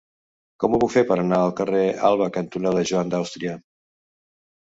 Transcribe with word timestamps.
Com 0.61 0.77
ho 0.77 0.77
puc 0.83 0.93
fer 0.93 1.03
per 1.11 1.17
anar 1.23 1.39
al 1.47 1.53
carrer 1.59 1.83
Alba 2.09 2.31
cantonada 2.39 2.83
Joan 2.93 3.13
d'Àustria? 3.13 3.55